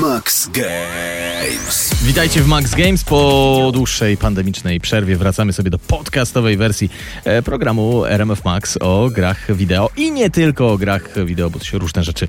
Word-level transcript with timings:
Max 0.00 0.48
Games. 0.48 1.94
Witajcie 2.02 2.40
w 2.40 2.46
Max 2.46 2.74
Games. 2.74 3.04
Po 3.04 3.70
dłuższej 3.74 4.16
pandemicznej 4.16 4.80
przerwie 4.80 5.16
wracamy 5.16 5.52
sobie 5.52 5.70
do 5.70 5.78
podcastowej 5.78 6.56
wersji 6.56 6.90
e, 7.24 7.42
programu 7.42 8.04
RMF 8.04 8.44
Max 8.44 8.78
o 8.80 9.10
grach 9.10 9.56
wideo 9.56 9.90
i 9.96 10.12
nie 10.12 10.30
tylko 10.30 10.72
o 10.72 10.78
grach 10.78 11.24
wideo, 11.24 11.50
bo 11.50 11.58
tu 11.58 11.64
się 11.64 11.78
różne 11.78 12.04
rzeczy 12.04 12.28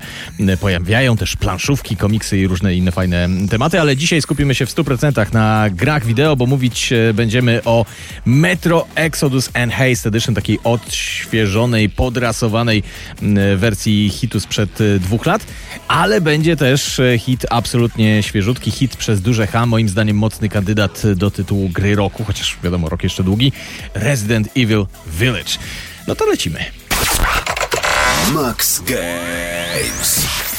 pojawiają, 0.60 1.16
też 1.16 1.36
planszówki, 1.36 1.96
komiksy 1.96 2.38
i 2.38 2.46
różne 2.46 2.74
inne 2.74 2.92
fajne 2.92 3.28
tematy, 3.50 3.80
ale 3.80 3.96
dzisiaj 3.96 4.22
skupimy 4.22 4.54
się 4.54 4.66
w 4.66 4.74
100% 4.74 5.32
na 5.32 5.70
grach 5.70 6.04
wideo, 6.06 6.36
bo 6.36 6.46
mówić 6.46 6.92
e, 6.92 7.14
będziemy 7.14 7.60
o 7.64 7.86
Metro 8.24 8.86
Exodus 8.94 9.50
Enhanced 9.54 10.06
Edition, 10.06 10.34
takiej 10.34 10.58
odświeżonej, 10.64 11.90
podrasowanej 11.90 12.82
wersji 13.56 14.10
hitu 14.10 14.40
sprzed 14.40 14.80
e, 14.80 14.98
dwóch 14.98 15.26
lat, 15.26 15.46
ale 15.88 16.20
będzie 16.20 16.56
też 16.56 17.00
hit 17.18 17.46
absolutnie 17.54 18.22
świeżutki, 18.22 18.70
hit 18.70 18.96
przez 18.96 19.20
duże 19.20 19.46
H, 19.46 19.66
moim 19.66 19.88
zdaniem 19.88 20.16
mocny 20.16 20.48
kandydat 20.48 21.02
do 21.16 21.30
tytułu 21.30 21.68
gry 21.68 21.94
roku, 21.94 22.24
chociaż 22.24 22.58
wiadomo, 22.62 22.88
rok 22.88 23.02
jeszcze 23.02 23.24
długi, 23.24 23.52
Resident 23.94 24.48
Evil 24.56 24.86
Village. 25.06 25.52
No 26.08 26.14
to 26.14 26.26
lecimy. 26.26 26.64
Max 28.32 28.80
Games. 28.80 30.53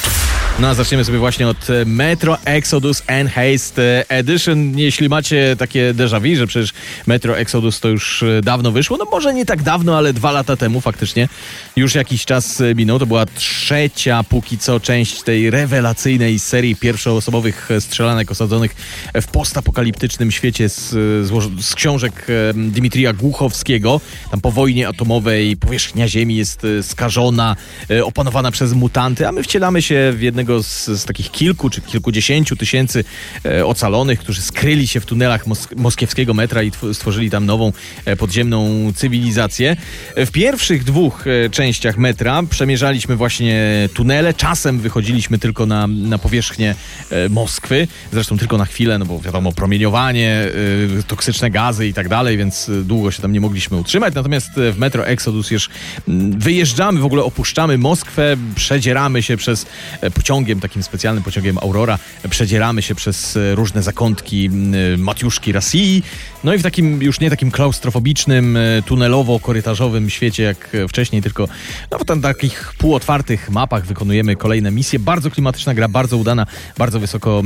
No 0.59 0.68
a 0.68 0.73
zaczniemy 0.73 1.05
sobie 1.05 1.18
właśnie 1.18 1.48
od 1.48 1.70
e, 1.70 1.86
Metro 1.86 2.38
Exodus 2.45 3.04
Enhanced 3.08 3.77
Edition. 4.09 4.80
Jeśli 4.80 5.09
macie 5.09 5.55
takie 5.59 5.94
déjà 5.94 6.22
vu, 6.22 6.36
że 6.36 6.48
przecież 6.48 6.73
Metro 7.08 7.38
Exodus 7.38 7.80
to 7.80 7.90
już 7.90 8.23
e, 8.23 8.41
dawno 8.41 8.72
wyszło, 8.72 8.98
no 8.98 9.05
może 9.12 9.34
nie 9.34 9.45
tak 9.45 9.64
dawno, 9.64 9.98
ale 9.98 10.14
dwa 10.14 10.31
lata 10.31 10.58
temu 10.58 10.81
faktycznie 10.81 11.30
już 11.76 11.95
jakiś 11.95 12.26
czas 12.26 12.62
e, 12.62 12.76
minął. 12.76 13.00
To 13.00 13.05
była 13.05 13.26
trzecia 13.26 14.23
póki 14.23 14.58
co 14.58 14.80
część 14.80 15.23
tej 15.23 15.50
rewelacyjnej 15.50 16.40
serii 16.40 16.76
pierwszoosobowych 16.76 17.70
strzelanek 17.80 18.31
osadzonych 18.31 18.76
w 19.22 19.28
postapokaliptycznym 19.28 20.31
świecie 20.31 20.70
z, 20.70 20.89
z, 21.28 21.66
z 21.66 21.76
książek 21.76 22.28
Dimitrija 22.56 23.14
Głuchowskiego. 23.14 24.02
Tam 24.31 24.42
po 24.42 24.52
wojnie 24.52 24.88
atomowej 24.88 25.58
powierzchnia 25.58 26.08
Ziemi 26.08 26.36
jest 26.36 26.67
skażona, 26.81 27.56
opanowana 28.03 28.52
przez 28.52 28.73
mutanty, 28.73 29.28
a 29.28 29.31
my 29.31 29.44
wcielamy 29.44 29.81
się 29.81 30.14
w 30.16 30.22
jednego 30.22 30.45
z, 30.64 30.86
z 30.86 31.06
takich 31.06 31.32
kilku 31.32 31.70
czy 31.70 31.82
kilkudziesięciu 31.82 32.56
tysięcy 32.56 33.04
e, 33.46 33.66
ocalonych, 33.66 34.20
którzy 34.20 34.42
skryli 34.42 34.88
się 34.88 35.00
w 35.00 35.06
tunelach 35.06 35.48
mos 35.48 35.68
moskiewskiego 35.76 36.34
metra 36.34 36.64
i 36.64 36.72
stworzyli 36.94 37.30
tam 37.30 37.46
nową 37.46 37.74
e, 38.06 38.16
podziemną 38.16 38.92
cywilizację. 38.96 39.78
W 40.16 40.32
pierwszych 40.32 40.84
dwóch 40.84 41.26
e, 41.28 41.50
częściach 41.50 41.98
metra 41.98 42.44
przemierzaliśmy 42.50 43.16
właśnie 43.16 43.90
tunele, 43.94 44.34
czasem 44.34 44.80
wychodziliśmy 44.80 45.40
tylko 45.40 45.66
na, 45.66 45.88
na 45.88 46.18
powierzchnię 46.18 46.76
e, 47.10 47.30
Moskwy, 47.30 47.88
zresztą 48.12 48.38
tylko 48.38 48.58
na 48.58 48.66
chwilę, 48.66 49.00
no 49.00 49.06
bo 49.06 49.20
wiadomo, 49.20 49.52
promieniowanie, 49.52 50.48
e, 51.00 51.04
toksyczne 51.04 51.52
gazy 51.52 51.88
i 51.88 51.94
tak 51.94 52.10
dalej, 52.10 52.38
więc 52.38 52.70
e, 52.70 52.84
długo 52.84 53.12
się 53.12 53.22
tam 53.22 53.32
nie 53.32 53.42
mogliśmy 53.42 53.78
utrzymać. 53.78 54.14
Natomiast 54.14 54.50
w 54.56 54.78
Metro 54.78 55.08
Exodus 55.08 55.52
już 55.52 55.70
mm, 56.08 56.40
wyjeżdżamy, 56.40 57.00
w 57.00 57.06
ogóle 57.06 57.23
opuszczamy 57.23 57.78
Moskwę, 57.78 58.38
przedzieramy 58.56 59.23
się 59.23 59.38
przez 59.38 59.66
e, 60.02 60.12
pociągiem, 60.36 60.59
takim 60.59 60.83
specjalnym 60.83 61.23
pociągiem 61.23 61.58
Aurora, 61.58 62.00
przedzieramy 62.30 62.81
się 62.81 62.95
przez 62.95 63.38
e, 63.38 63.55
różne 63.55 63.83
zakątki 63.83 64.45
m, 64.45 65.02
Matiuszki 65.02 65.52
Rosji, 65.52 66.03
no 66.44 66.53
i 66.53 66.58
w 66.58 66.64
takim 66.64 67.02
już 67.02 67.19
nie 67.19 67.30
takim 67.30 67.52
klaustrofobicznym, 67.52 68.58
e, 68.58 68.81
tunelowo-korytarzowym 68.81 70.09
świecie 70.09 70.44
jak 70.44 70.75
e, 70.75 70.88
wcześniej, 70.88 71.22
tylko 71.22 71.47
no, 71.92 72.00
w 72.00 72.05
tam 72.05 72.22
takich 72.22 72.73
półotwartych 72.77 73.50
mapach 73.50 73.86
wykonujemy 73.86 74.36
kolejne 74.36 74.72
misje. 74.72 75.00
Bardzo 75.00 75.31
klimatyczna 75.31 75.73
gra, 75.73 75.88
bardzo 75.88 76.17
udana, 76.17 76.47
bardzo 76.77 76.99
wysoko 76.99 77.44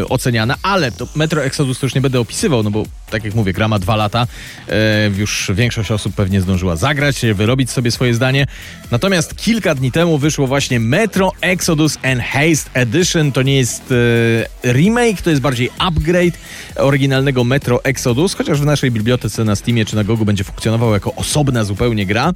e, 0.00 0.08
oceniana, 0.08 0.54
ale 0.62 0.92
to 0.92 1.08
Metro 1.16 1.44
Exodus 1.44 1.78
to 1.78 1.86
już 1.86 1.94
nie 1.94 2.00
będę 2.00 2.20
opisywał, 2.20 2.62
no 2.62 2.70
bo 2.70 2.84
tak 3.10 3.24
jak 3.24 3.34
mówię, 3.34 3.52
gra 3.52 3.68
ma 3.68 3.78
dwa 3.78 3.96
lata, 3.96 4.26
e, 4.68 5.10
już 5.16 5.50
większość 5.54 5.90
osób 5.90 6.14
pewnie 6.14 6.40
zdążyła 6.40 6.76
zagrać, 6.76 7.20
wyrobić 7.34 7.70
sobie 7.70 7.90
swoje 7.90 8.14
zdanie. 8.14 8.46
Natomiast 8.90 9.36
kilka 9.36 9.74
dni 9.74 9.92
temu 9.92 10.18
wyszło 10.18 10.46
właśnie 10.46 10.80
Metro 10.80 11.32
Exodus 11.40 11.98
Enhanced 12.18 12.70
Edition. 12.74 13.32
To 13.32 13.42
nie 13.42 13.56
jest 13.56 13.94
e, 14.64 14.72
remake, 14.72 15.22
to 15.22 15.30
jest 15.30 15.42
bardziej 15.42 15.70
upgrade 15.78 16.38
oryginalnego 16.76 17.44
Metro 17.44 17.84
Exodus, 17.84 18.34
chociaż 18.34 18.60
w 18.60 18.64
naszej 18.64 18.90
bibliotece 18.90 19.44
na 19.44 19.56
Steamie 19.56 19.84
czy 19.84 19.96
na 19.96 20.04
Gogu 20.04 20.24
będzie 20.24 20.44
funkcjonował 20.44 20.92
jako 20.92 21.14
osobna 21.14 21.64
zupełnie 21.64 22.06
gra. 22.06 22.32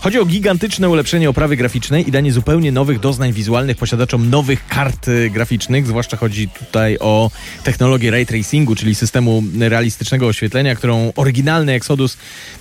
Chodzi 0.00 0.18
o 0.18 0.24
gigantyczne 0.24 0.88
ulepszenie 0.88 1.30
oprawy 1.30 1.56
graficznej 1.56 2.08
i 2.08 2.12
danie 2.12 2.32
zupełnie 2.32 2.72
nowych 2.72 3.00
doznań 3.00 3.32
wizualnych 3.32 3.76
posiadaczom 3.76 4.30
nowych 4.30 4.66
kart 4.66 5.08
e, 5.08 5.30
graficznych, 5.30 5.86
zwłaszcza 5.86 6.16
chodzi 6.16 6.48
tutaj 6.48 6.98
o 7.00 7.30
technologię 7.64 8.10
ray 8.10 8.26
tracingu, 8.26 8.74
czyli 8.74 8.94
systemu 8.94 9.42
realistycznego 9.58 10.26
oświetlenia, 10.26 10.74
którą 10.74 11.12
oryginalny 11.16 11.72
Exodus 11.72 12.16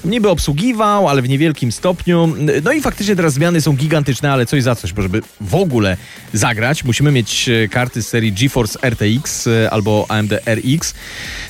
niby 0.05 0.29
obsługiwał, 0.29 1.07
ale 1.07 1.21
w 1.21 1.29
niewielkim 1.29 1.71
stopniu. 1.71 2.35
No 2.63 2.71
i 2.71 2.81
faktycznie 2.81 3.15
teraz 3.15 3.33
zmiany 3.33 3.61
są 3.61 3.73
gigantyczne, 3.73 4.31
ale 4.31 4.45
coś 4.45 4.63
za 4.63 4.75
coś, 4.75 4.93
bo 4.93 5.01
żeby 5.01 5.21
w 5.41 5.55
ogóle 5.55 5.97
zagrać, 6.33 6.62
musimy 6.83 7.11
mieć 7.11 7.49
e, 7.49 7.67
karty 7.67 8.03
z 8.03 8.07
serii 8.07 8.31
GeForce 8.31 8.79
RTX 8.89 9.47
e, 9.47 9.71
albo 9.71 10.05
AMD 10.09 10.33
RX. 10.45 10.93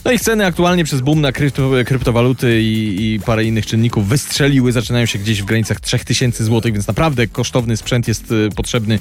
No 0.06 0.12
i 0.12 0.20
ceny 0.20 0.46
aktualnie 0.46 0.84
przez 0.84 1.02
boom 1.02 1.22
na 1.22 1.32
krypto, 1.32 1.72
kryptowaluty 1.86 2.62
i, 2.62 3.14
i 3.14 3.20
parę 3.20 3.46
innych 3.46 3.66
czynników 3.66 4.08
wystrzeliły, 4.08 4.72
zaczynają 4.72 5.06
się 5.06 5.20
gdzieś 5.20 5.42
w 5.42 5.46
granicach 5.46 5.80
3000 5.80 6.44
zł, 6.44 6.74
więc 6.74 6.88
naprawdę 6.88 7.28
kosztowny 7.28 7.78
sprzęt 7.78 8.08
jest 8.08 8.24
e, 8.32 8.56
potrzebny 8.56 9.00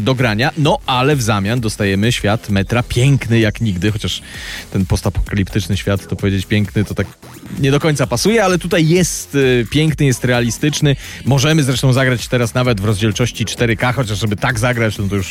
do 0.00 0.14
grania. 0.14 0.50
No 0.58 0.78
ale 0.86 1.16
w 1.16 1.22
zamian 1.22 1.60
dostajemy 1.60 2.12
świat 2.12 2.50
metra 2.50 2.82
piękny 2.82 3.40
jak 3.40 3.60
nigdy, 3.60 3.92
chociaż 3.92 4.22
ten 4.72 4.86
postapokaliptyczny 4.86 5.76
świat, 5.76 6.06
to 6.06 6.16
powiedzieć 6.16 6.46
piękny, 6.46 6.84
to 6.84 6.94
tak 6.94 7.06
nie 7.60 7.70
do 7.70 7.80
końca 7.80 8.06
pasuje, 8.06 8.44
ale 8.44 8.58
tutaj 8.58 8.88
jest 8.88 9.36
piękny, 9.70 10.06
jest 10.06 10.24
realistyczny. 10.24 10.96
Możemy 11.24 11.62
zresztą 11.62 11.92
zagrać 11.92 12.28
teraz 12.28 12.54
nawet 12.54 12.80
w 12.80 12.84
rozdzielczości 12.84 13.44
4K, 13.44 13.94
chociaż 13.94 14.18
żeby 14.18 14.36
tak 14.36 14.58
zagrać, 14.58 14.98
no 14.98 15.08
to 15.08 15.16
już 15.16 15.21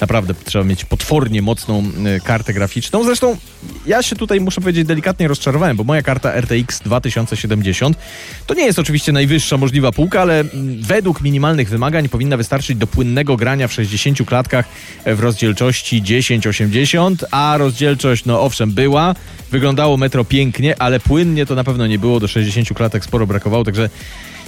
naprawdę 0.00 0.34
trzeba 0.44 0.64
mieć 0.64 0.84
potwornie 0.84 1.42
mocną 1.42 1.82
e, 2.04 2.20
kartę 2.20 2.54
graficzną. 2.54 3.04
Zresztą 3.04 3.36
ja 3.86 4.02
się 4.02 4.16
tutaj 4.16 4.40
muszę 4.40 4.60
powiedzieć 4.60 4.86
delikatnie 4.86 5.28
rozczarowałem, 5.28 5.76
bo 5.76 5.84
moja 5.84 6.02
karta 6.02 6.32
RTX 6.40 6.80
2070 6.80 7.96
to 8.46 8.54
nie 8.54 8.64
jest 8.64 8.78
oczywiście 8.78 9.12
najwyższa 9.12 9.56
możliwa 9.56 9.92
półka, 9.92 10.20
ale 10.20 10.40
mm, 10.40 10.82
według 10.82 11.20
minimalnych 11.20 11.68
wymagań 11.68 12.08
powinna 12.08 12.36
wystarczyć 12.36 12.76
do 12.76 12.86
płynnego 12.86 13.36
grania 13.36 13.68
w 13.68 13.72
60 13.72 14.18
klatkach 14.26 14.68
w 15.06 15.20
rozdzielczości 15.20 16.02
1080, 16.02 17.24
a 17.30 17.54
rozdzielczość, 17.58 18.24
no 18.24 18.40
owszem, 18.42 18.72
była, 18.72 19.14
wyglądało 19.50 19.96
metro 19.96 20.24
pięknie, 20.24 20.82
ale 20.82 21.00
płynnie 21.00 21.46
to 21.46 21.54
na 21.54 21.64
pewno 21.64 21.86
nie 21.86 21.98
było, 21.98 22.20
do 22.20 22.28
60 22.28 22.68
klatek 22.68 23.04
sporo 23.04 23.26
brakowało, 23.26 23.64
także 23.64 23.90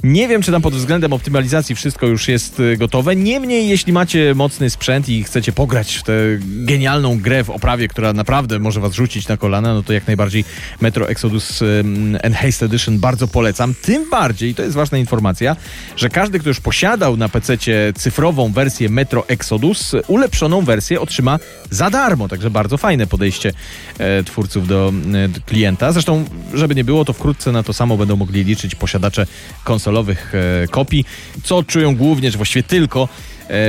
nie 0.06 0.28
wiem, 0.28 0.42
czy 0.42 0.52
tam 0.52 0.62
pod 0.62 0.74
względem 0.74 1.12
optymalizacji 1.12 1.74
wszystko 1.74 2.06
już 2.06 2.28
jest 2.28 2.60
y, 2.60 2.76
gotowe. 2.76 3.16
Niemniej, 3.16 3.68
jeśli 3.68 3.92
macie 3.92 4.34
mocny 4.34 4.70
sprzęt 4.70 5.08
i 5.08 5.24
chcecie 5.24 5.52
pograć 5.52 5.94
w 5.94 6.02
tę 6.02 6.12
genialną 6.40 7.20
grę 7.20 7.44
w 7.44 7.50
oprawie, 7.50 7.88
która 7.88 8.12
naprawdę 8.12 8.58
może 8.58 8.80
was 8.80 8.92
rzucić 8.92 9.28
na 9.28 9.36
kolana, 9.36 9.74
no 9.74 9.82
to 9.82 9.92
jak 9.92 10.06
najbardziej 10.06 10.44
Metro 10.80 11.08
Exodus 11.08 11.62
um, 11.62 12.18
Enhanced 12.22 12.62
Edition 12.62 12.98
bardzo 12.98 13.28
polecam. 13.28 13.74
Tym 13.82 14.10
bardziej, 14.10 14.54
to 14.54 14.62
jest 14.62 14.74
ważna 14.74 14.98
informacja, 14.98 15.56
że 15.96 16.08
każdy, 16.08 16.38
kto 16.38 16.48
już 16.48 16.60
posiadał 16.60 17.16
na 17.16 17.28
PC 17.28 17.56
cyfrową 17.94 18.52
wersję 18.52 18.88
Metro 18.88 19.28
Exodus, 19.28 19.92
ulepszoną 20.06 20.62
wersję 20.62 21.00
otrzyma 21.00 21.38
za 21.70 21.90
darmo. 21.90 22.28
Także 22.28 22.50
bardzo 22.50 22.76
fajne 22.76 23.06
podejście 23.06 23.52
e, 23.98 24.22
twórców 24.22 24.68
do 24.68 24.92
e, 25.36 25.40
klienta. 25.46 25.92
Zresztą, 25.92 26.24
żeby 26.54 26.74
nie 26.74 26.84
było, 26.84 27.04
to 27.04 27.12
wkrótce 27.12 27.52
na 27.52 27.62
to 27.62 27.72
samo 27.72 27.96
będą 27.96 28.16
mogli 28.16 28.44
liczyć 28.44 28.74
posiadacze 28.74 29.26
konsolowych 29.64 29.95
e, 30.34 30.68
kopii, 30.68 31.04
co 31.42 31.62
czują 31.62 31.96
głównie, 31.96 32.30
czy 32.30 32.36
właściwie 32.36 32.62
tylko 32.62 33.08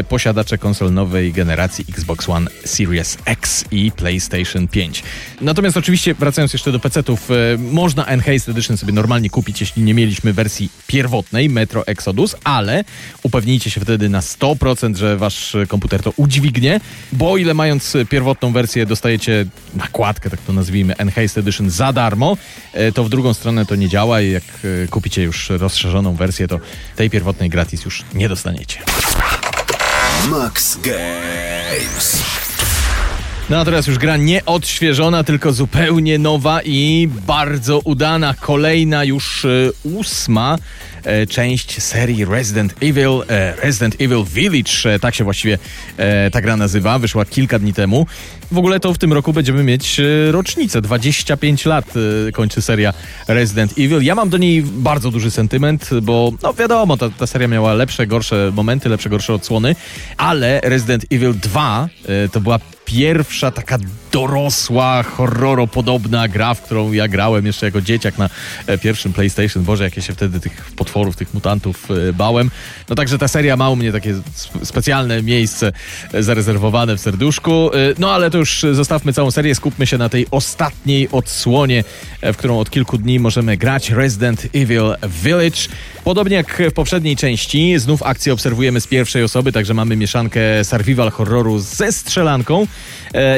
posiadacze 0.10 0.58
konsol 0.58 0.94
nowej 0.94 1.34
generacji 1.34 1.86
Xbox 1.90 2.30
One 2.30 2.50
Series 2.66 3.18
X 3.26 3.66
i 3.72 3.92
PlayStation 3.92 4.68
5. 4.68 5.04
Natomiast 5.42 5.78
oczywiście, 5.78 6.14
wracając 6.14 6.54
jeszcze 6.54 6.72
do 6.72 6.80
PC-ów, 6.80 7.32
e, 7.32 7.34
można 7.58 8.06
Enhanced 8.06 8.50
Edition 8.50 8.78
sobie 8.78 8.94
normalnie 8.94 9.30
kupić, 9.30 9.62
jeśli 9.62 9.84
nie 9.84 9.94
mieliśmy 9.94 10.34
wersji 10.34 10.70
pierwotnej 10.88 11.50
Metro 11.50 11.88
Exodus, 11.88 12.36
ale 12.44 12.84
upewnijcie 13.24 13.70
się 13.70 13.82
wtedy 13.82 14.10
na 14.10 14.22
100%, 14.22 14.96
że 14.96 15.18
wasz 15.18 15.56
komputer 15.68 16.04
to 16.04 16.14
udźwignie, 16.16 16.80
bo 17.12 17.38
ile 17.38 17.54
mając 17.54 17.98
pierwotną 18.10 18.54
wersję 18.54 18.86
dostajecie 18.86 19.46
nakładkę, 19.76 20.30
tak 20.30 20.40
to 20.42 20.54
nazwijmy, 20.54 20.98
Enhanced 20.98 21.38
Edition 21.38 21.70
za 21.70 21.94
darmo, 21.94 22.38
e, 22.74 22.92
to 22.92 23.04
w 23.04 23.10
drugą 23.10 23.34
stronę 23.34 23.66
to 23.66 23.76
nie 23.76 23.90
działa 23.90 24.22
i 24.22 24.32
jak 24.32 24.44
e, 24.84 24.88
kupicie 24.88 25.24
już 25.24 25.50
rozszerzoną 25.50 26.16
wersję, 26.16 26.48
to 26.48 26.60
tej 26.96 27.10
pierwotnej 27.10 27.50
gratis 27.50 27.86
już 27.86 28.04
nie 28.14 28.30
dostaniecie. 28.30 28.80
Max 30.26 30.76
Games. 30.78 32.47
No 33.50 33.58
a 33.58 33.66
teraz 33.66 33.88
już 33.88 33.98
gra 33.98 34.18
nie 34.18 34.46
odświeżona, 34.46 35.24
tylko 35.24 35.54
zupełnie 35.54 36.20
nowa 36.20 36.62
i 36.66 37.10
bardzo 37.28 37.80
udana. 37.80 38.34
Kolejna 38.34 39.04
już 39.04 39.46
e, 39.46 39.50
ósma 39.84 40.58
e, 41.04 41.28
część 41.28 41.84
serii 41.84 42.26
Resident 42.26 42.76
Evil, 42.82 43.24
e, 43.30 43.56
Resident 43.56 43.96
Evil 44.02 44.24
Village, 44.24 44.72
e, 44.86 45.00
tak 45.00 45.16
się 45.16 45.24
właściwie 45.24 45.58
ta 46.32 46.42
gra 46.42 46.58
nazywa, 46.58 47.00
wyszła 47.00 47.26
kilka 47.26 47.60
dni 47.60 47.74
temu. 47.74 48.06
W 48.52 48.58
ogóle 48.58 48.80
to 48.80 48.94
w 48.94 48.98
tym 48.98 49.14
roku 49.14 49.34
będziemy 49.34 49.64
mieć 49.64 50.02
rocznicę, 50.32 50.82
25 50.82 51.66
lat 51.66 51.94
kończy 52.34 52.62
seria 52.62 52.94
Resident 53.28 53.72
Evil. 53.72 54.02
Ja 54.02 54.16
mam 54.16 54.30
do 54.30 54.38
niej 54.38 54.64
bardzo 54.64 55.12
duży 55.12 55.32
sentyment, 55.32 55.90
bo 56.02 56.32
no 56.44 56.54
wiadomo, 56.54 56.98
ta, 56.98 57.10
ta 57.10 57.28
seria 57.28 57.48
miała 57.48 57.74
lepsze, 57.74 58.08
gorsze 58.08 58.52
momenty, 58.56 58.90
lepsze, 58.90 59.10
gorsze 59.10 59.34
odsłony, 59.34 59.76
ale 60.18 60.62
Resident 60.64 61.06
Evil 61.12 61.34
2 61.34 61.90
e, 62.06 62.30
to 62.30 62.42
była 62.42 62.60
pierwsza 62.88 63.52
taka 63.52 63.78
dorosła, 64.12 65.04
horroropodobna 65.04 66.28
gra, 66.28 66.54
w 66.54 66.62
którą 66.62 66.92
ja 66.92 67.08
grałem 67.08 67.46
jeszcze 67.46 67.66
jako 67.66 67.82
dzieciak 67.82 68.18
na 68.18 68.30
e, 68.68 68.78
pierwszym 68.78 69.14
PlayStation. 69.14 69.64
Boże, 69.64 69.84
jakie 69.84 70.02
się 70.02 70.14
wtedy 70.14 70.40
tych 70.40 70.72
potworów, 70.76 71.16
tych 71.16 71.34
mutantów 71.34 71.88
e, 72.10 72.14
bałem. 72.14 72.52
No 72.90 72.96
także 72.96 73.18
ta 73.18 73.28
seria 73.28 73.58
ma 73.58 73.70
u 73.70 73.76
mnie 73.76 73.92
takie 73.92 74.14
sp- 74.44 74.66
specjalne 74.66 75.24
miejsce 75.24 75.72
e, 76.14 76.24
zarezerwowane 76.24 76.98
w 76.98 77.00
serduszku. 77.02 77.70
No 78.00 78.12
ale 78.12 78.32
to 78.32 78.38
już 78.38 78.66
zostawmy 78.72 79.14
całą 79.14 79.32
serię, 79.32 79.56
skupmy 79.56 79.88
się 79.88 79.98
na 79.98 80.10
tej 80.10 80.28
ostatniej 80.32 81.10
odsłonie, 81.12 81.84
w 82.24 82.38
którą 82.38 82.60
od 82.60 82.70
kilku 82.70 82.98
dni 82.98 83.20
możemy 83.20 83.58
grać. 83.58 83.90
Resident 83.90 84.48
Evil 84.54 84.96
Village. 85.24 85.58
Podobnie 86.04 86.36
jak 86.36 86.64
w 86.70 86.74
poprzedniej 86.74 87.16
części, 87.16 87.80
znów 87.80 88.04
akcję 88.04 88.34
obserwujemy 88.34 88.82
z 88.82 88.88
pierwszej 88.88 89.24
osoby, 89.24 89.52
także 89.52 89.74
mamy 89.74 89.96
mieszankę 89.96 90.40
survival 90.64 91.12
horroru 91.12 91.60
ze 91.60 91.92
strzelanką. 91.92 92.68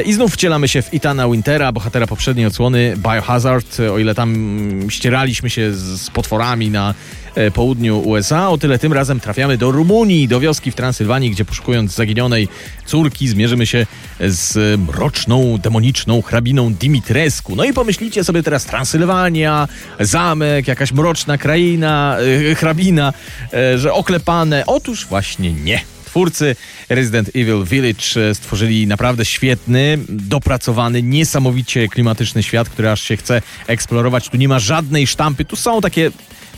I 0.04 0.12
znów 0.12 0.34
wcielamy 0.34 0.59
się 0.68 0.82
w 0.82 0.94
Itana 0.94 1.28
Wintera, 1.28 1.72
bohatera 1.72 2.06
poprzedniej 2.06 2.46
odsłony 2.46 2.94
Biohazard. 2.96 3.80
O 3.80 3.98
ile 3.98 4.14
tam 4.14 4.70
ścieraliśmy 4.88 5.50
się 5.50 5.72
z, 5.72 6.00
z 6.00 6.10
potworami 6.10 6.70
na 6.70 6.94
e, 7.34 7.50
południu 7.50 7.98
USA, 7.98 8.48
o 8.48 8.58
tyle 8.58 8.78
tym 8.78 8.92
razem 8.92 9.20
trafiamy 9.20 9.58
do 9.58 9.70
Rumunii, 9.70 10.28
do 10.28 10.40
wioski 10.40 10.70
w 10.70 10.74
Transylwanii, 10.74 11.30
gdzie 11.30 11.44
poszukując 11.44 11.94
zaginionej 11.94 12.48
córki 12.86 13.28
zmierzymy 13.28 13.66
się 13.66 13.86
z 14.20 14.80
mroczną, 14.80 15.58
demoniczną 15.58 16.22
hrabiną 16.22 16.74
Dimitrescu. 16.74 17.56
No 17.56 17.64
i 17.64 17.72
pomyślicie 17.72 18.24
sobie 18.24 18.42
teraz 18.42 18.64
Transylwania, 18.64 19.68
zamek, 20.00 20.68
jakaś 20.68 20.92
mroczna 20.92 21.38
kraina, 21.38 22.16
e, 22.50 22.54
hrabina, 22.54 23.12
e, 23.52 23.78
że 23.78 23.92
oklepane. 23.92 24.64
Otóż 24.66 25.06
właśnie 25.06 25.52
nie. 25.52 25.80
Twórcy 26.10 26.56
Resident 26.88 27.28
Evil 27.28 27.64
Village 27.64 28.30
e, 28.30 28.34
stworzyli 28.34 28.86
naprawdę 28.86 29.24
świetny, 29.24 29.98
dopracowany, 30.08 31.02
niesamowicie 31.02 31.88
klimatyczny 31.88 32.42
świat, 32.42 32.68
który 32.68 32.90
aż 32.90 33.02
się 33.02 33.16
chce 33.16 33.42
eksplorować. 33.66 34.28
Tu 34.28 34.36
nie 34.36 34.48
ma 34.48 34.58
żadnej 34.58 35.06
sztampy. 35.06 35.44
Tu 35.44 35.56
są 35.56 35.80
takie 35.80 36.10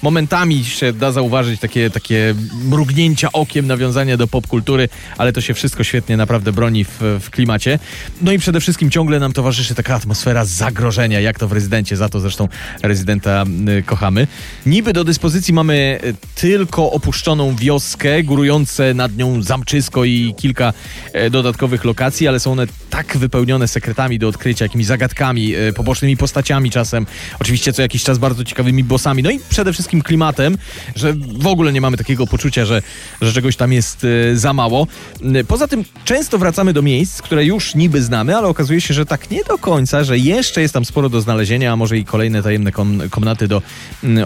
momentami 0.03 0.65
się 0.65 0.93
da 0.93 1.13
zauważyć 1.13 1.61
takie, 1.61 1.91
takie 1.91 2.35
mrugnięcia 2.65 3.33
okiem, 3.33 3.67
nawiązania 3.67 4.17
do 4.17 4.29
popkultury, 4.29 4.89
ale 5.19 5.33
to 5.33 5.41
się 5.41 5.55
wszystko 5.55 5.85
świetnie 5.85 6.17
naprawdę 6.17 6.53
broni 6.53 6.85
w, 6.85 7.01
w 7.21 7.31
klimacie. 7.31 7.79
No 8.23 8.33
i 8.33 8.39
przede 8.39 8.61
wszystkim 8.61 8.91
ciągle 8.91 9.21
nam 9.21 9.33
towarzyszy 9.33 9.75
taka 9.75 9.95
atmosfera 9.95 10.45
zagrożenia, 10.45 11.21
jak 11.21 11.39
to 11.39 11.49
w 11.49 11.53
Rezydencie, 11.53 11.97
za 11.97 12.09
to 12.09 12.21
zresztą 12.21 12.49
Rezydenta 12.83 13.45
y, 13.79 13.83
kochamy. 13.83 14.27
Niby 14.67 14.93
do 14.93 15.05
dyspozycji 15.05 15.55
mamy 15.55 16.01
y, 16.05 16.15
tylko 16.35 16.93
opuszczoną 16.93 17.57
wioskę, 17.57 18.23
górujące 18.23 18.95
nad 18.95 19.17
nią 19.17 19.43
zamczysko 19.43 20.05
i 20.05 20.35
kilka 20.37 20.73
e, 21.13 21.31
dodatkowych 21.31 21.85
lokacji, 21.85 22.29
ale 22.29 22.41
są 22.41 22.53
one 22.53 22.67
tak 22.91 23.17
wypełnione 23.17 23.69
sekretami 23.69 24.19
do 24.19 24.29
odkrycia, 24.29 24.65
jakimiś 24.65 24.87
zagadkami, 24.87 25.55
pobocznymi 25.77 26.17
postaciami 26.17 26.71
czasem, 26.71 27.07
oczywiście 27.41 27.73
co 27.73 27.83
jakiś 27.83 28.05
czas 28.05 28.19
bardzo 28.19 28.45
ciekawymi 28.45 28.85
bossami, 28.85 29.23
no 29.23 29.31
i 29.31 29.41
przede 29.49 29.73
wszystkim 29.73 29.92
klimatem, 30.01 30.59
że 30.97 31.13
w 31.39 31.47
ogóle 31.47 31.73
nie 31.73 31.81
mamy 31.81 31.97
takiego 31.97 32.27
poczucia, 32.27 32.65
że, 32.65 32.83
że 33.23 33.33
czegoś 33.33 33.57
tam 33.57 33.73
jest 33.73 34.07
e, 34.33 34.37
za 34.37 34.53
mało. 34.53 34.87
N- 35.23 35.47
Poza 35.49 35.69
tym 35.69 35.85
często 36.05 36.39
wracamy 36.39 36.73
do 36.73 36.83
miejsc, 36.83 37.23
które 37.23 37.45
już 37.45 37.75
niby 37.75 38.03
znamy, 38.03 38.37
ale 38.37 38.49
okazuje 38.49 38.81
się, 38.81 38.95
że 38.95 39.07
tak 39.07 39.31
nie 39.31 39.45
do 39.45 39.59
końca, 39.59 40.05
że 40.05 40.19
jeszcze 40.19 40.61
jest 40.63 40.75
tam 40.75 40.85
sporo 40.85 41.09
do 41.09 41.21
znalezienia, 41.21 41.73
a 41.73 41.77
może 41.77 41.99
i 41.99 42.05
kolejne 42.05 42.43
tajemne 42.43 42.73
kom- 42.73 43.03
komnaty 43.11 43.49
do 43.49 43.63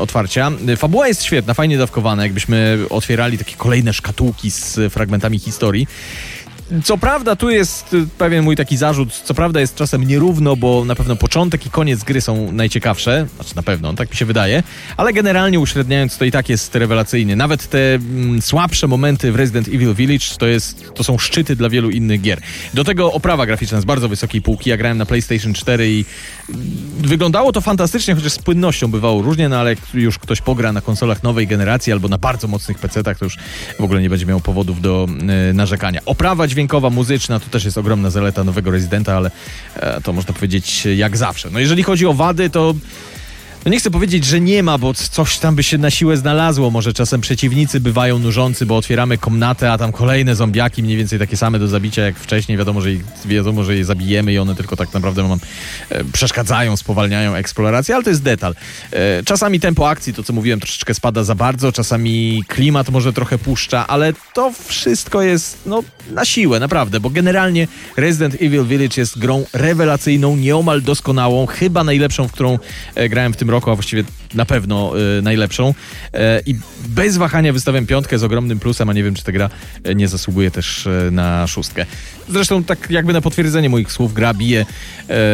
otwarcia. 0.01 0.51
E, 0.69 0.77
Fabuła 0.77 1.09
jest 1.09 1.23
świetna, 1.25 1.55
fajnie 1.55 1.79
dawkowana, 1.79 2.23
jakbyśmy 2.23 2.79
otwierali 2.91 3.39
takie 3.39 3.55
kolejne 3.57 3.93
szkatułki 3.93 4.51
z 4.51 4.79
fragmentami 4.93 5.39
historii. 5.39 5.87
Co 6.85 6.99
prawda, 6.99 7.37
tu 7.37 7.51
jest 7.51 7.95
y, 7.95 8.07
pewien 8.19 8.45
mój 8.45 8.57
taki 8.57 8.77
zarzut. 8.77 9.13
Co 9.13 9.35
prawda, 9.35 9.61
jest 9.61 9.75
czasem 9.75 10.05
nierówno, 10.05 10.57
bo 10.57 10.85
na 10.85 10.95
pewno 10.95 11.17
początek 11.17 11.67
i 11.67 11.71
koniec 11.71 12.05
gry 12.05 12.21
są 12.21 12.53
najciekawsze. 12.53 13.27
Znaczy, 13.35 13.57
na 13.57 13.63
pewno, 13.63 13.93
tak 13.93 14.11
mi 14.11 14.17
się 14.17 14.25
wydaje. 14.25 14.63
Ale 14.97 15.13
generalnie 15.13 15.61
uśredniając, 15.61 16.19
to 16.19 16.25
i 16.25 16.31
tak 16.31 16.49
jest 16.49 16.75
rewelacyjnie. 16.75 17.37
Nawet 17.37 17.69
te 17.69 17.95
mm, 17.95 18.43
słabsze 18.43 18.87
momenty 18.87 19.33
w 19.33 19.37
Resident 19.37 19.69
Evil 19.69 19.95
Village 19.95 20.25
to, 20.39 20.47
jest, 20.47 20.95
to 20.95 21.05
są 21.05 21.19
szczyty 21.19 21.57
dla 21.57 21.69
wielu 21.69 21.91
innych 21.91 22.21
gier. 22.21 22.41
Do 22.75 22.85
tego 22.85 23.13
oprawa 23.13 23.47
graficzna 23.47 23.81
z 23.81 23.85
bardzo 23.85 24.09
wysokiej 24.09 24.43
półki. 24.43 24.71
Ja 24.71 24.77
grałem 24.77 24.99
na 24.99 25.07
PlayStation 25.07 25.55
4 25.55 25.91
i 25.91 26.05
mm, 26.49 26.63
wyglądało 26.99 27.53
to 27.53 27.61
fantastycznie, 27.61 28.15
chociaż 28.15 28.33
z 28.33 28.39
płynnością 28.39 28.89
bywało 28.89 29.23
różnie, 29.23 29.49
no 29.49 29.59
ale 29.59 29.71
jak 29.71 29.79
już 29.95 30.19
ktoś 30.19 30.41
pogra 30.41 30.73
na 30.73 30.81
konsolach 30.81 31.23
nowej 31.23 31.47
generacji 31.47 31.93
albo 31.93 32.09
na 32.09 32.19
bardzo 32.19 32.49
mocnych 32.49 32.79
PC-tach, 32.79 33.19
to 33.19 33.25
już 33.25 33.39
w 33.79 33.85
ogóle 33.85 34.03
nie 34.03 34.11
będzie 34.11 34.27
miał 34.27 34.41
powodów 34.41 34.81
do 34.81 35.09
y, 35.51 35.55
narzekania. 35.55 36.01
Oprawa 36.07 36.49
dźwiękowa, 36.57 36.91
muzyczna 36.91 37.41
to 37.41 37.47
też 37.51 37.65
jest 37.65 37.79
ogromna 37.79 38.11
zaleta 38.11 38.45
nowego 38.45 38.71
Residenta, 38.71 39.17
ale 39.17 39.31
e, 39.75 40.01
to 40.01 40.13
można 40.13 40.35
powiedzieć 40.35 40.89
jak 40.97 41.17
zawsze. 41.17 41.51
No 41.51 41.59
jeżeli 41.59 41.83
chodzi 41.83 42.07
o 42.07 42.15
wady, 42.15 42.51
to 42.51 42.75
no 43.67 43.73
nie 43.73 43.79
chcę 43.79 43.91
powiedzieć, 43.91 44.25
że 44.25 44.41
nie 44.41 44.63
ma, 44.63 44.79
bo 44.79 44.95
coś 44.95 45.39
tam 45.39 45.55
by 45.57 45.63
się 45.63 45.79
na 45.79 45.91
siłę 45.91 46.17
znalazło. 46.17 46.71
Może 46.71 46.93
czasem 46.93 47.21
przeciwnicy 47.21 47.81
bywają 47.81 48.19
nużący, 48.19 48.67
bo 48.67 48.77
otwieramy 48.77 49.19
komnatę, 49.19 49.73
a 49.73 49.79
tam 49.79 49.93
kolejne 49.93 50.37
zombiaki, 50.37 50.83
mniej 50.83 50.97
więcej 50.97 51.19
takie 51.19 51.37
same 51.37 51.59
do 51.59 51.69
zabicia 51.69 52.03
jak 52.03 52.17
wcześniej. 52.17 52.59
Wiadomo, 52.59 52.81
że 52.81 52.93
ich, 52.93 53.05
wiadomo, 53.25 53.65
że 53.65 53.77
je 53.77 53.85
zabijemy 53.85 54.33
i 54.33 54.39
one 54.39 54.55
tylko 54.55 54.77
tak 54.77 54.95
naprawdę 54.95 55.23
nam 55.23 55.39
e, 55.91 56.05
przeszkadzają, 56.05 56.77
spowalniają 56.77 57.35
eksplorację, 57.35 57.95
ale 57.95 58.05
to 58.05 58.11
jest 58.11 58.23
detal. 58.23 58.55
E, 58.93 59.23
czasami 59.25 59.61
tempo 59.61 59.89
akcji, 59.89 60.15
to 60.15 60.23
co 60.23 60.33
mówiłem, 60.33 60.61
troszeczkę 60.61 60.95
spada 60.95 61.25
za 61.25 61.35
bardzo, 61.35 61.73
czasami 61.73 62.45
klimat 62.49 62.91
może 62.91 63.13
trochę 63.13 63.39
puszcza, 63.39 63.87
ale 63.87 64.13
to 64.35 64.53
wszystko 64.67 65.23
jest 65.23 65.59
no, 65.67 65.83
na 66.11 66.25
siłę, 66.25 66.61
naprawdę, 66.61 67.01
bo 67.01 67.11
generalnie 67.11 67.69
Resident 67.97 68.35
Evil 68.35 68.65
Village 68.65 69.01
jest 69.01 69.19
grą 69.19 69.45
rewelacyjną, 69.53 70.37
nieomal 70.37 70.83
doskonałą, 70.83 71.47
chyba 71.47 71.85
najlepszą, 71.85 72.29
w 72.29 72.33
którą 72.33 72.59
e, 72.95 73.09
grałem 73.09 73.33
w 73.33 73.37
tym 73.37 73.51
roku, 73.51 73.56
a 73.65 73.75
właściwie 73.75 74.05
na 74.35 74.45
pewno 74.45 74.93
e, 75.19 75.23
najlepszą. 75.23 75.75
E, 76.15 76.41
I 76.47 76.55
bez 76.89 77.17
wahania 77.17 77.53
wystawiam 77.53 77.87
piątkę 77.87 78.19
z 78.19 78.25
ogromnym 78.25 78.61
plusem, 78.61 78.91
a 78.91 78.93
nie 78.93 79.05
wiem, 79.05 79.15
czy 79.15 79.25
ta 79.25 79.33
gra 79.33 79.51
e, 79.85 79.95
nie 79.95 80.09
zasługuje 80.09 80.51
też 80.51 80.87
e, 80.87 81.11
na 81.11 81.47
szóstkę. 81.47 81.87
Zresztą 82.29 82.65
tak 82.65 82.91
jakby 82.91 83.13
na 83.13 83.21
potwierdzenie 83.21 83.69
moich 83.69 83.93
słów, 83.93 84.15
gra 84.15 84.35
bije 84.35 84.67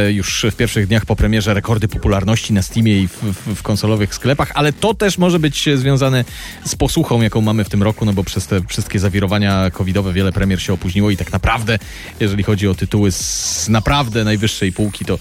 już 0.08 0.46
w 0.50 0.56
pierwszych 0.56 0.86
dniach 0.86 1.06
po 1.06 1.16
premierze 1.16 1.54
rekordy 1.54 1.88
popularności 1.88 2.52
na 2.52 2.62
Steamie 2.62 3.00
i 3.00 3.08
w, 3.08 3.12
w, 3.12 3.54
w 3.54 3.62
konsolowych 3.62 4.14
sklepach, 4.14 4.52
ale 4.54 4.72
to 4.72 4.94
też 4.94 5.18
może 5.18 5.38
być 5.38 5.68
związane 5.74 6.24
z 6.64 6.74
posłuchą, 6.74 7.22
jaką 7.22 7.40
mamy 7.40 7.64
w 7.64 7.68
tym 7.68 7.82
roku, 7.82 8.04
no 8.04 8.12
bo 8.12 8.24
przez 8.24 8.46
te 8.46 8.60
wszystkie 8.68 8.98
zawirowania 8.98 9.70
covidowe 9.70 10.12
wiele 10.12 10.32
premier 10.32 10.62
się 10.62 10.72
opóźniło 10.72 11.10
i 11.10 11.16
tak 11.16 11.32
naprawdę, 11.32 11.78
jeżeli 12.20 12.42
chodzi 12.42 12.68
o 12.68 12.74
tytuły 12.74 13.12
z 13.12 13.66
naprawdę 13.68 14.24
najwyższej 14.24 14.72
półki, 14.72 15.04
to 15.04 15.18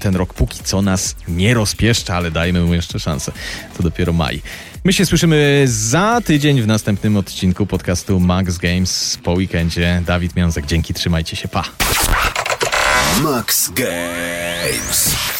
ten 0.00 0.16
rok 0.16 0.34
póki 0.34 0.58
co 0.64 0.82
nas 0.82 1.16
nie 1.28 1.54
rozpieszcza, 1.54 2.14
ale 2.28 2.32
dajmy 2.34 2.60
mu 2.60 2.74
jeszcze 2.74 3.00
szansę. 3.00 3.32
To 3.76 3.82
dopiero 3.82 4.12
maj. 4.12 4.42
My 4.84 4.92
się 4.92 5.06
słyszymy 5.06 5.64
za 5.66 6.20
tydzień 6.24 6.62
w 6.62 6.66
następnym 6.66 7.16
odcinku 7.16 7.66
podcastu 7.66 8.20
Max 8.20 8.58
Games 8.58 9.18
po 9.22 9.32
weekendzie. 9.32 10.02
Dawid 10.06 10.36
Miązek, 10.36 10.66
dzięki, 10.66 10.94
trzymajcie 10.94 11.36
się, 11.36 11.48
pa. 11.48 11.64
Max 13.22 13.70
Games. 13.70 15.37